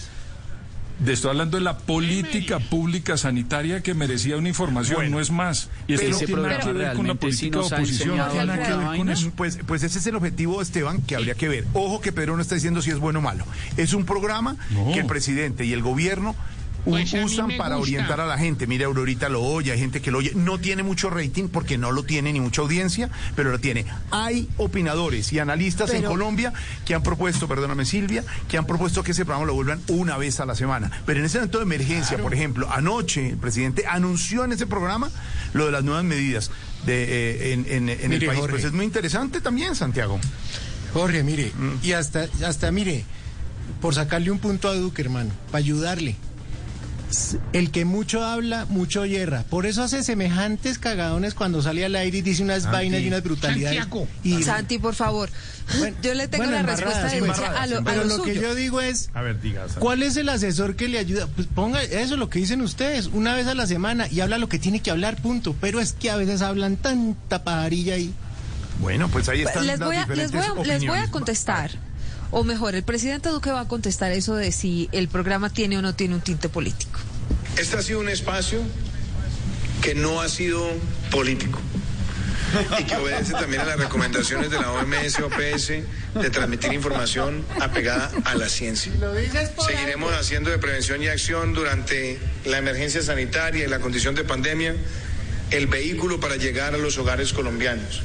estoy 1.06 1.32
hablando 1.32 1.58
de 1.58 1.64
la 1.64 1.78
política 1.78 2.60
pública 2.60 3.18
sanitaria 3.18 3.82
que 3.82 3.94
merecía 3.94 4.38
una 4.38 4.50
información, 4.50 4.96
Bueno, 4.98 5.18
no 5.18 5.22
es 5.22 5.32
más. 5.32 5.70
Y 5.88 5.94
esto 5.96 6.10
no 6.10 6.18
tiene 6.18 6.42
nada 6.42 6.60
que 6.60 6.74
ver 6.74 6.94
con 6.94 7.08
la 7.08 7.16
política 7.16 7.60
de 7.60 7.66
oposición, 7.66 8.18
no 8.18 8.28
tiene 8.28 8.46
nada 8.46 8.64
que 8.64 8.76
ver 8.76 8.98
con 8.98 9.10
eso. 9.10 9.32
Pues, 9.36 9.60
pues 9.66 9.84
ese 9.84 10.00
es 10.00 10.08
el 10.08 10.16
objetivo, 10.16 10.62
Esteban, 10.62 11.02
que 11.02 11.16
habría 11.16 11.36
que 11.36 11.48
ver. 11.48 11.66
Ojo 11.74 12.02
que 12.02 12.12
Pedro 12.12 12.36
no 12.36 12.42
está 12.42 12.56
diciendo 12.56 12.82
si 12.82 12.92
es 12.92 13.00
bueno 13.00 13.20
o 13.20 13.22
malo. 13.22 13.46
Es 13.78 13.94
un 13.94 14.06
programa 14.06 14.56
No. 14.72 14.92
que 14.94 15.00
el 15.00 15.06
presidente 15.06 15.66
y 15.66 15.74
el 15.74 15.82
gobierno 15.82 16.36
Pues 16.86 17.12
usan 17.14 17.48
para 17.58 17.76
gusta. 17.76 17.92
orientar 17.92 18.20
a 18.22 18.26
la 18.28 18.38
gente. 18.38 18.68
Mire, 18.68 18.86
Aurorita 18.86 19.28
lo 19.28 19.42
oye, 19.42 19.72
hay 19.72 19.80
gente 19.80 20.02
que 20.02 20.12
lo 20.12 20.20
oye. 20.20 20.32
No 20.36 20.60
tiene 20.60 20.84
mucho 20.84 21.10
rating 21.10 21.48
porque 21.50 21.78
no 21.78 21.92
lo 21.92 22.04
tiene 22.04 22.32
ni 22.32 22.40
mucha 22.40 22.62
audiencia, 22.62 23.10
pero 23.36 23.50
lo 23.52 23.60
tiene. 23.60 23.86
Hay 24.12 24.48
opinadores 24.58 25.34
y 25.34 25.40
analistas 25.40 25.90
en 25.94 26.04
Colombia 26.04 26.54
que 26.86 26.94
han 26.96 27.02
propuesto, 27.04 27.48
perdóname 27.48 27.86
Silvia, 27.86 28.24
que 28.48 28.58
han 28.58 28.66
propuesto 28.68 29.02
que 29.04 29.12
ese 29.12 29.26
programa 29.26 29.48
lo 29.48 29.56
vuelvan 29.56 29.82
una 29.88 30.16
vez 30.18 30.40
a 30.40 30.46
la 30.46 30.54
semana. 30.56 30.92
Pero 31.06 31.20
en 31.20 31.26
ese 31.26 31.40
momento 31.40 31.58
de 31.58 31.64
emergencia, 31.64 32.18
por 32.20 32.34
ejemplo, 32.34 32.70
anoche 32.72 33.30
el 33.30 33.38
presidente 33.38 33.86
anunció 33.88 34.44
en 34.46 34.52
ese 34.54 34.68
programa 34.68 35.10
lo 35.54 35.66
de 35.66 35.72
las 35.72 35.84
nuevas 35.84 36.04
medidas 36.04 36.52
de, 36.86 37.04
eh, 37.04 37.54
en, 37.54 37.66
en- 37.68 37.90
en 37.90 38.14
el 38.14 38.26
país. 38.26 38.40
Jorge. 38.40 38.52
Pues 38.54 38.64
es 38.66 38.74
muy 38.74 38.86
interesante 38.86 39.42
también, 39.42 39.76
Santiago. 39.76 40.20
Jorge, 40.94 41.24
mire, 41.24 41.52
Mm. 41.58 41.84
y 41.84 41.94
hasta, 41.94 42.28
hasta 42.46 42.72
mire, 42.72 43.04
por 43.82 43.96
sacarle 43.96 44.30
un 44.32 44.38
punto 44.40 44.70
a 44.70 44.76
Duque, 44.76 45.02
hermano, 45.02 45.32
para 45.48 45.58
ayudarle. 45.60 46.16
El 47.54 47.72
que 47.72 47.86
mucho 47.86 48.24
habla, 48.24 48.66
mucho 48.70 49.06
yerra. 49.06 49.44
Por 49.44 49.66
eso 49.66 49.84
hace 49.84 50.04
semejantes 50.04 50.80
cagadones 50.80 51.34
cuando 51.34 51.62
sale 51.62 51.86
al 51.86 51.96
aire 51.96 52.18
y 52.18 52.22
dice 52.22 52.44
unas 52.44 52.70
vainas 52.70 53.02
y 53.02 53.08
unas 53.08 53.24
brutalidades. 53.24 53.78
Santiago. 53.80 54.08
Y, 54.24 54.44
Santi, 54.44 54.80
por 54.80 54.96
favor. 54.96 55.30
Bueno, 55.80 55.96
yo 56.02 56.14
le 56.14 56.28
tengo 56.28 56.44
bueno, 56.46 56.58
la 56.62 56.76
respuesta 56.76 57.08
de 57.08 57.18
embarradas, 57.18 57.60
a 57.60 57.68
lo, 57.68 57.80
a 57.80 57.84
pero 57.84 58.04
lo 58.04 58.22
que 58.22 58.36
yo 58.36 58.54
digo 58.56 58.82
es, 58.82 59.10
A 59.14 59.22
ver, 59.22 59.40
diga. 59.42 59.62
Santiago. 59.62 59.82
¿cuál 59.82 60.04
es 60.04 60.18
el 60.18 60.30
asesor 60.30 60.76
que 60.76 60.88
le 60.88 61.00
ayuda? 61.00 61.28
Pues 61.28 61.48
ponga 61.48 61.82
eso, 61.84 62.18
lo 62.18 62.30
que 62.30 62.40
dicen 62.40 62.62
ustedes, 62.62 63.08
una 63.08 63.36
vez 63.36 63.48
a 63.48 63.56
la 63.56 63.68
semana 63.68 64.08
y 64.10 64.20
habla 64.22 64.38
lo 64.38 64.50
que 64.50 64.60
tiene 64.60 64.82
que 64.82 64.92
hablar, 64.92 65.16
punto. 65.22 65.56
Pero 65.62 65.80
es 65.80 65.94
que 65.94 66.10
a 66.10 66.16
veces 66.18 66.42
hablan 66.42 66.76
tanta 66.78 67.44
pajarilla 67.44 67.96
ahí. 67.96 68.14
Bueno, 68.82 69.08
pues 69.10 69.30
ahí 69.30 69.42
están 69.42 69.66
les 69.66 69.80
las 69.80 69.88
voy, 69.88 69.96
a, 69.96 70.06
les, 70.08 70.32
voy 70.32 70.40
a, 70.42 70.44
diferentes 70.44 70.68
les 70.68 70.68
voy 70.68 70.80
a 70.80 70.82
opiniones. 70.82 71.10
contestar. 71.10 71.72
O 72.32 72.44
mejor, 72.44 72.76
el 72.76 72.84
presidente 72.84 73.30
Duque 73.30 73.52
va 73.52 73.62
a 73.62 73.68
contestar 73.68 74.12
eso 74.12 74.36
de 74.36 74.52
si 74.52 74.90
el 74.92 75.08
programa 75.08 75.50
tiene 75.50 75.78
o 75.78 75.82
no 75.82 75.96
tiene 75.96 76.16
un 76.16 76.22
tinte 76.22 76.50
político. 76.50 77.00
Este 77.58 77.78
ha 77.78 77.82
sido 77.82 78.00
un 78.00 78.10
espacio 78.10 78.62
que 79.82 79.96
no 79.96 80.22
ha 80.22 80.28
sido 80.28 80.68
político 81.12 81.60
y 82.80 82.84
que 82.84 82.96
obedece 82.96 83.34
también 83.34 83.62
a 83.62 83.66
las 83.66 83.78
recomendaciones 83.78 84.50
de 84.50 84.60
la 84.60 84.72
OMS 84.72 85.20
OPS 85.20 85.68
de 85.68 86.30
transmitir 86.30 86.74
información 86.74 87.46
apegada 87.62 88.12
a 88.24 88.36
la 88.36 88.50
ciencia. 88.50 88.92
Seguiremos 89.66 90.14
haciendo 90.14 90.50
de 90.50 90.58
prevención 90.58 91.02
y 91.04 91.08
acción 91.08 91.54
durante 91.54 92.20
la 92.46 92.58
emergencia 92.58 93.02
sanitaria 93.02 93.66
y 93.66 93.68
la 93.68 93.80
condición 93.80 94.16
de 94.16 94.24
pandemia 94.24 94.76
el 95.58 95.68
vehículo 95.68 96.20
para 96.20 96.36
llegar 96.36 96.74
a 96.74 96.78
los 96.78 96.98
hogares 96.98 97.34
colombianos. 97.34 98.02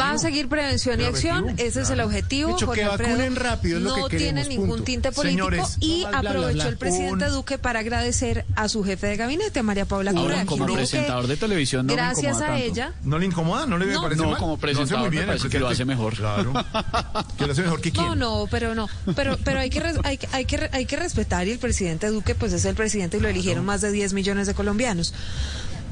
Va 0.00 0.10
a 0.12 0.18
seguir 0.18 0.48
prevención 0.48 0.98
y 1.00 1.04
¿El 1.04 1.10
acción, 1.10 1.44
objetivo? 1.44 1.68
ese 1.68 1.80
es 1.82 1.90
el 1.90 2.00
objetivo. 2.00 2.52
Dicho, 2.52 2.66
Jorge 2.66 2.80
que 2.82 2.86
Alfredo 2.88 3.10
vacunen 3.10 3.36
rápido, 3.36 3.76
es 3.78 3.82
lo 3.84 3.90
no 3.96 4.08
que 4.08 4.16
queremos, 4.16 4.34
tiene 4.42 4.48
ningún 4.48 4.68
punto. 4.70 4.84
tinte 4.84 5.12
político 5.12 5.44
Señores, 5.50 5.76
y 5.78 6.00
no 6.02 6.10
más 6.10 6.10
bla, 6.10 6.20
bla, 6.20 6.30
aprovechó 6.30 6.54
bla. 6.62 6.68
el 6.68 6.76
presidente 6.78 7.24
Un- 7.26 7.30
Duque 7.30 7.58
para 7.58 7.78
agradecer 7.80 8.44
a 8.56 8.68
su 8.68 8.82
jefe 8.82 9.06
de 9.06 9.16
gabinete, 9.16 9.62
María 9.62 9.84
Paula 9.86 10.10
Ahora, 10.10 10.22
Correa. 10.22 10.46
como 10.46 10.66
presentador 10.66 11.28
de 11.28 11.36
televisión 11.36 11.86
no 11.86 11.92
me 11.94 11.96
Gracias 12.02 12.36
a 12.38 12.46
tanto. 12.46 12.54
ella. 12.64 12.92
¿No 13.04 13.18
le 13.20 13.26
incomoda? 13.26 13.66
¿No 13.66 13.78
le 13.78 13.86
No. 13.86 14.02
parece 14.02 14.20
No, 14.22 14.30
mal? 14.30 14.38
como 14.40 14.58
presentador 14.58 14.98
muy 15.00 15.10
me 15.10 15.16
bien, 15.16 15.26
parece 15.26 15.48
que 15.48 15.60
lo 15.60 15.68
hace 15.68 15.84
mejor. 15.84 16.14
Claro. 16.16 16.52
que 17.38 17.46
lo 17.46 17.52
hace 17.52 17.62
mejor 17.62 17.80
que 17.80 17.92
quién. 17.92 18.04
No, 18.06 18.14
no, 18.16 18.46
pero 18.50 18.74
no. 18.74 18.88
Pero, 19.14 19.38
pero 19.44 19.60
hay, 19.60 19.70
que 19.70 19.78
res- 19.80 19.98
hay, 20.02 20.18
que- 20.18 20.28
hay, 20.32 20.44
que, 20.44 20.56
re- 20.56 20.70
hay 20.72 20.86
que 20.86 20.96
respetar 20.96 21.46
y 21.46 21.52
el 21.52 21.58
presidente 21.60 22.08
Duque 22.08 22.34
pues 22.34 22.52
es 22.52 22.64
el 22.64 22.74
presidente 22.74 23.18
y 23.18 23.20
lo 23.20 23.28
eligieron 23.28 23.64
más 23.64 23.80
de 23.80 23.92
10 23.92 24.12
millones 24.12 24.48
de 24.48 24.54
colombianos. 24.54 25.14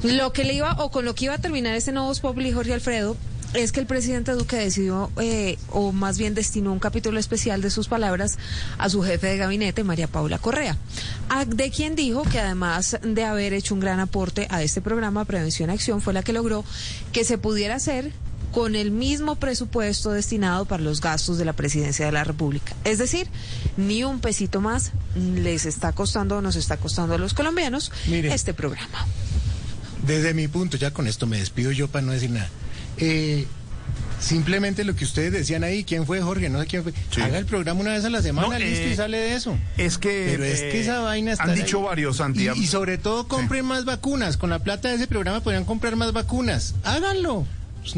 Lo 0.03 0.33
que 0.33 0.43
le 0.43 0.53
iba, 0.53 0.73
o 0.83 0.89
con 0.91 1.05
lo 1.05 1.13
que 1.15 1.25
iba 1.25 1.35
a 1.35 1.37
terminar 1.37 1.75
este 1.75 1.91
nuevo 1.91 2.13
Populi, 2.15 2.51
Jorge 2.51 2.73
Alfredo, 2.73 3.15
es 3.53 3.71
que 3.73 3.81
el 3.81 3.85
presidente 3.85 4.31
Duque 4.31 4.55
decidió, 4.55 5.11
eh, 5.19 5.57
o 5.69 5.91
más 5.91 6.17
bien 6.17 6.33
destinó 6.33 6.71
un 6.71 6.79
capítulo 6.79 7.19
especial 7.19 7.61
de 7.61 7.69
sus 7.69 7.89
palabras 7.89 8.37
a 8.77 8.87
su 8.89 9.03
jefe 9.03 9.27
de 9.27 9.37
gabinete, 9.37 9.83
María 9.83 10.07
Paula 10.07 10.39
Correa, 10.39 10.77
a- 11.29 11.43
de 11.45 11.69
quien 11.69 11.95
dijo 11.95 12.23
que 12.23 12.39
además 12.39 12.97
de 13.03 13.23
haber 13.25 13.53
hecho 13.53 13.73
un 13.73 13.81
gran 13.81 13.99
aporte 13.99 14.47
a 14.49 14.63
este 14.63 14.79
programa 14.81 15.25
Prevención 15.25 15.69
Acción, 15.69 16.01
fue 16.01 16.13
la 16.13 16.23
que 16.23 16.31
logró 16.31 16.63
que 17.11 17.25
se 17.25 17.37
pudiera 17.37 17.75
hacer 17.75 18.13
con 18.53 18.75
el 18.75 18.91
mismo 18.91 19.35
presupuesto 19.35 20.11
destinado 20.11 20.63
para 20.65 20.81
los 20.83 20.99
gastos 21.01 21.37
de 21.37 21.43
la 21.45 21.53
presidencia 21.53 22.05
de 22.05 22.11
la 22.13 22.23
República. 22.23 22.73
Es 22.85 22.97
decir, 22.99 23.27
ni 23.77 24.03
un 24.05 24.19
pesito 24.21 24.61
más 24.61 24.91
les 25.15 25.65
está 25.65 25.91
costando 25.93 26.37
o 26.37 26.41
nos 26.41 26.55
está 26.55 26.77
costando 26.77 27.15
a 27.15 27.17
los 27.17 27.33
colombianos 27.33 27.91
Mire. 28.07 28.33
este 28.33 28.53
programa. 28.53 29.05
Desde 30.05 30.33
mi 30.33 30.47
punto, 30.47 30.77
ya 30.77 30.91
con 30.91 31.07
esto 31.07 31.27
me 31.27 31.37
despido 31.37 31.71
yo 31.71 31.87
para 31.87 32.05
no 32.05 32.11
decir 32.11 32.31
nada. 32.31 32.49
Eh, 32.97 33.45
simplemente 34.19 34.83
lo 34.83 34.95
que 34.95 35.03
ustedes 35.03 35.31
decían 35.31 35.63
ahí, 35.63 35.83
¿quién 35.83 36.05
fue 36.05 36.21
Jorge? 36.21 36.49
No 36.49 36.59
sé 36.59 36.67
quién 36.67 36.83
fue. 36.83 36.93
Sí. 37.11 37.21
Haga 37.21 37.37
el 37.37 37.45
programa 37.45 37.81
una 37.81 37.93
vez 37.93 38.05
a 38.05 38.09
la 38.09 38.21
semana, 38.21 38.47
No, 38.47 38.57
listo, 38.57 38.85
eh, 38.85 38.91
y 38.93 38.95
sale 38.95 39.17
de 39.17 39.35
eso. 39.35 39.57
Es 39.77 39.97
que. 39.97 40.27
Pero 40.31 40.43
es 40.43 40.61
que 40.61 40.77
eh, 40.77 40.81
esa 40.81 40.99
vaina 41.01 41.33
está. 41.33 41.43
Han 41.43 41.55
dicho 41.55 41.81
varios, 41.81 42.17
Santi. 42.17 42.47
Y, 42.47 42.63
y 42.63 42.67
sobre 42.67 42.97
todo 42.97 43.27
compren 43.27 43.65
más 43.65 43.85
vacunas. 43.85 44.37
Con 44.37 44.49
la 44.49 44.59
plata 44.59 44.89
de 44.89 44.95
ese 44.95 45.07
programa 45.07 45.41
podrían 45.41 45.65
comprar 45.65 45.95
más 45.95 46.13
vacunas. 46.13 46.75
Háganlo. 46.83 47.45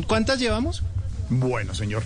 ¿Cuántas 0.07 0.39
llevamos? 0.39 0.83
Bueno, 1.29 1.73
señor. 1.73 2.03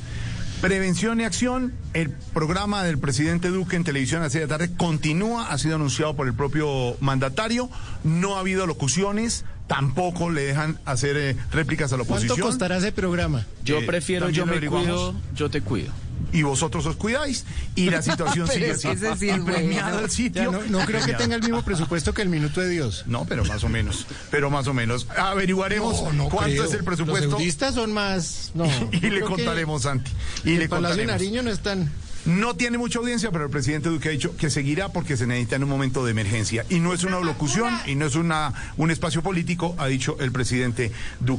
Prevención 0.62 1.22
y 1.22 1.24
acción, 1.24 1.74
el 1.94 2.10
programa 2.10 2.84
del 2.84 2.98
presidente 2.98 3.50
Duque 3.50 3.75
en 3.75 3.84
televisión 3.84 4.24
a 4.24 4.30
de 4.30 4.48
tarde 4.48 4.74
continúa, 4.75 5.51
ha 5.51 5.58
sido 5.60 5.75
anunciado 5.75 6.16
por 6.16 6.25
el 6.25 6.34
propio 6.34 6.98
mandatario, 7.00 7.70
no 8.04 8.36
ha 8.36 8.39
habido 8.39 8.66
locuciones, 8.66 9.46
tampoco 9.67 10.29
le 10.29 10.41
dejan 10.43 10.79
hacer 10.86 11.17
eh, 11.17 11.36
réplicas 11.51 11.91
a 11.93 11.97
la 11.97 12.03
¿Cuánto 12.03 12.25
oposición. 12.25 12.47
costará 12.47 12.77
ese 12.77 12.91
programa? 12.91 13.45
Yo 13.63 13.79
Eh, 13.79 13.83
prefiero 13.86 14.29
yo 14.29 14.45
me 14.45 14.59
cuido, 14.65 15.13
yo 15.36 15.50
te 15.50 15.62
cuido. 15.62 15.91
Y 16.33 16.41
vosotros 16.41 16.86
os 16.86 16.95
cuidáis 16.95 17.45
y 17.75 17.89
la 17.89 18.01
situación 18.01 18.47
sigue 18.47 18.71
así. 18.71 18.88
es 18.88 19.01
Y 19.21 19.31
premiado 19.39 19.91
bueno. 19.91 20.00
el 20.05 20.09
sitio. 20.12 20.43
Ya 20.43 20.51
no, 20.51 20.79
no 20.79 20.86
creo 20.86 21.05
que 21.05 21.13
tenga 21.13 21.36
el 21.36 21.41
mismo 21.41 21.62
presupuesto 21.63 22.13
que 22.13 22.21
el 22.21 22.29
Minuto 22.29 22.59
de 22.59 22.69
Dios. 22.69 23.03
No, 23.07 23.25
pero 23.25 23.45
más 23.45 23.63
o 23.63 23.69
menos, 23.69 24.07
pero 24.31 24.50
más 24.50 24.67
o 24.67 24.74
menos. 24.74 25.07
Averiguaremos 25.15 26.01
No, 26.03 26.13
no 26.13 26.29
cuánto 26.29 26.51
creo. 26.51 26.63
es 26.65 26.71
el 26.71 26.77
Los 26.77 26.86
presupuesto 26.86 27.38
eudistas 27.38 27.75
son 27.75 27.93
más. 27.93 28.51
No, 28.55 28.65
y 28.91 29.00
le 29.09 29.21
contaremos, 29.21 29.83
Santi. 29.83 30.12
Y 30.43 30.53
el 30.53 30.59
le 30.59 30.69
Palacio 30.69 30.97
de 30.97 31.03
contaremos. 31.03 31.12
Nariño 31.21 31.43
no 31.43 31.51
están. 31.51 31.89
No 32.27 32.55
tiene 32.55 32.77
mucha 32.77 33.00
audiencia, 33.00 33.31
pero 33.31 33.46
el 33.46 33.50
presidente 33.50 33.88
Duque 33.88 34.10
ha 34.10 34.12
dicho 34.12 34.36
que 34.36 34.50
seguirá 34.50 34.89
porque 34.89 35.15
se 35.15 35.25
necesita 35.25 35.55
en 35.55 35.63
un 35.63 35.69
momento 35.69 36.03
de 36.03 36.12
emergencia. 36.12 36.65
Y 36.69 36.81
no 36.81 36.93
es 36.93 37.05
una 37.05 37.22
locución 37.22 37.74
y 37.86 37.96
no 37.96 38.05
es 38.05 38.15
una, 38.15 38.53
un 38.75 38.91
espacio 38.91 39.24
político, 39.24 39.75
ha 39.77 39.88
dicho 39.88 40.17
el 40.19 40.34
presidente 40.34 40.91
Duque. 41.22 41.36